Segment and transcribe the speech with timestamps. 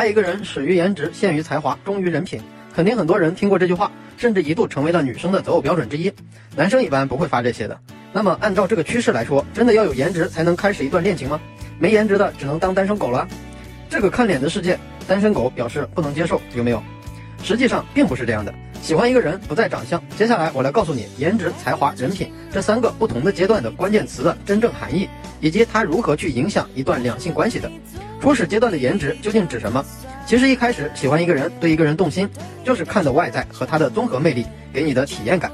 [0.00, 2.40] 爱一个人始于颜值，陷于才华，忠于人品。
[2.74, 6.10] 肯定很多人听过这句话，甚至一度成为了女生的择偶标准之一。
[6.56, 7.78] 男生一般不会发这些的。
[8.10, 11.38] 那么按照这个趋势来说，真的要有颜值才能开始一段恋情吗？
[11.78, 13.28] 没颜值的只能当单身狗了？
[13.90, 16.82] 这个看脸的世界，单身狗表示不能接受，有没有？
[17.44, 18.54] 实际上并不是这样的。
[18.80, 25.06] 喜欢一个人不在长相，接下来我来告诉你颜值、才华、人品这三个不同的阶段的关键词的真正含义，
[25.42, 27.70] 以及它如何去影响一段两性关系的。
[28.20, 29.82] 初始阶段的颜值究竟指什么？
[30.26, 32.28] 其实一开始喜欢一个人，对一个人动心，
[32.62, 35.50] 就是看的外在和他的综合魅力给你的体验感。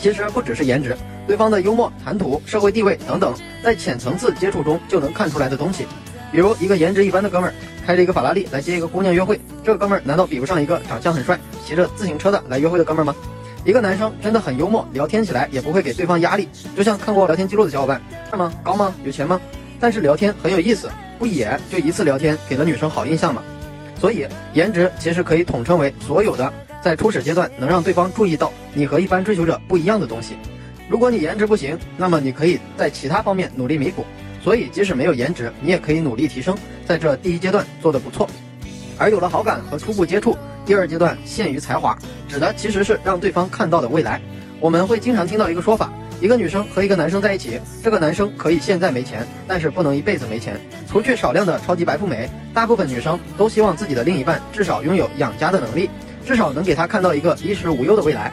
[0.00, 5.86] 其实不只是颜值，对方的幽默、谈吐、社会地位等等，在浅层次接触中就能看出来的东西。
[6.32, 7.54] 比如一个颜值一般的哥们儿，
[7.86, 13.14] 开着一个法拉利来接一个姑娘约会，这个哥们儿难道比不上一个长相很帅、骑着自行车的来约会的哥们儿吗？
[13.62, 18.50] 一个男生真的很幽默，聊天起来也不会给对方压力，就像看过聊天记录的小伙伴，帅吗？
[18.64, 18.94] 高吗？
[19.04, 19.38] 有钱吗？
[19.78, 20.88] 但是聊天很有意思。
[21.20, 23.42] 不也就一次聊天给了女生好印象吗？
[24.00, 26.50] 所以颜值其实可以统称为所有的
[26.82, 30.36] 在初始阶段能让对方注意到你和一般追求者不一样的东西。
[30.88, 34.02] 如果你颜值不行，那么你可以在其他方面努力弥补。
[34.42, 38.26] 所以即使没有颜值，你也可以努力提升，在这第一阶段做得不错。
[38.96, 41.94] 而有了好感和初步接触，第二阶段限于才华，
[42.26, 44.18] 指的其实是让对方看到的未来。
[44.58, 45.92] 我们会经常听到一个说法。
[46.20, 50.60] 一个女生和一个男生在一起，这个男生可以现在没钱，但是不能一辈子没钱。
[50.86, 55.88] 除去少量的超级白富美，大部分女生都希望自己的另一半至少拥有养家的能力，
[56.26, 58.30] 至少能给她看到一个衣食无忧的未来，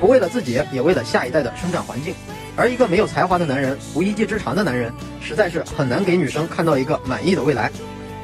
[0.00, 2.14] 不为了自己，也为了下一代的生长环境。
[2.56, 7.70] 而一个没有才华的男人，无一技之长的男人，实在是很难给女生看到一个满意的未来。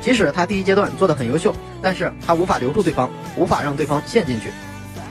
[0.00, 4.48] 即使他第一阶段做得很优秀，但是他无法留住对方，无法让对方陷进去。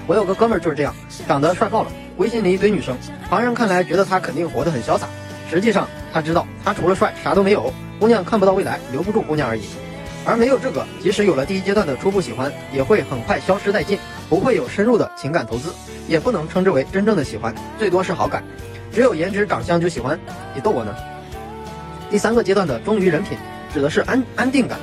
[0.07, 0.95] 我有个哥们儿就是这样，
[1.27, 1.91] 长得帅爆了。
[2.21, 2.95] 微信里一堆女生，
[3.27, 5.07] 旁人看来觉得他肯定活得很潇洒，
[5.49, 9.63] 实际上他知道他除了帅啥都没有，姑娘看不到未来，留不住姑娘而已。
[10.23, 13.97] 而没有这个，即使有了第一阶段的初步喜欢，也会很快消失殆尽，
[14.29, 15.73] 不会有深入的情感投资，
[16.07, 18.43] 也不能称之为真正的喜欢，最多是好感。
[18.93, 20.19] 只有颜值长相就喜欢，
[20.53, 20.93] 你逗我呢？
[22.11, 23.35] 第三个阶段的忠于人品，
[23.73, 24.77] 指的是安安定感。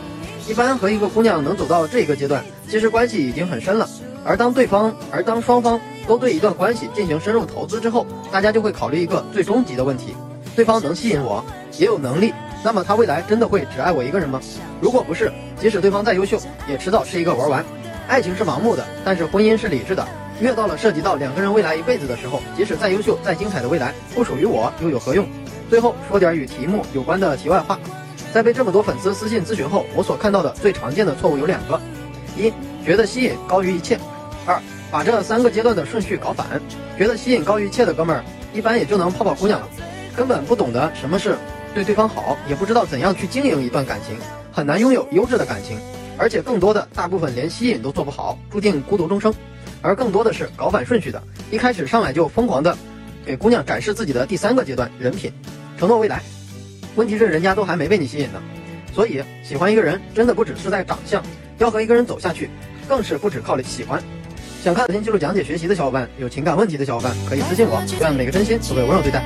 [0.49, 3.89] 一般和一个姑娘能走到这个阶段，其实关系已经很深了。
[4.25, 5.81] 而当对方，而当双方。
[6.09, 10.17] 都对一段关系进行深入投资之后，大家就会考虑一个最终极的问题：
[10.57, 11.45] 对方能吸引我，
[11.79, 12.33] 也有能力，
[12.65, 14.41] 那么他未来真的会只爱我一个人吗？
[14.81, 15.31] 如果不是，
[15.61, 17.65] 即使对方再优秀，也迟早是一个玩完。
[18.09, 20.09] 爱情是盲目的，但是婚姻是理智的。
[20.41, 25.27] 越到了涉及到两个人未来一辈子的时候，即使再优秀、再精彩的未来不属于我，又有何用？
[25.69, 27.79] 最后说点与题目有关的题外话，
[28.33, 31.79] 在被这么多粉丝私信咨询后，我所看到的最常见的错误有两个：
[32.35, 32.51] 一，
[32.83, 33.97] 觉得吸引高于一切；
[34.47, 34.59] 二。
[34.91, 36.47] 把这三个阶段的顺序搞反，
[36.97, 39.69] 觉得吸引高于一切的哥们儿，一般也就能泡泡姑娘了，
[40.17, 41.37] 根本不懂得什么是
[41.75, 44.17] 对对方好，也不知道怎样去经营一段感情，
[44.51, 45.79] 很难拥有优质的感情，
[46.17, 49.33] 而且更多的大部分连吸引都做不好，注定孤独终生。
[49.81, 52.77] 而更多的是搞反顺序的，一开始上来就疯狂的
[53.25, 55.31] 给姑娘展示自己的第三个阶段人品，
[55.79, 56.23] 承诺未来，
[56.97, 58.43] 问题是人家都还没被你吸引呢。
[58.93, 61.23] 所以喜欢一个人真的不只是在长相，
[61.59, 62.51] 要和一个人走下去，
[62.89, 64.03] 更是不只靠喜欢。
[64.69, 69.25] 想看聊天记录讲解学习的小伙伴，有情感问题的小伙伴可以私信我，愿每个真心都被温柔对待。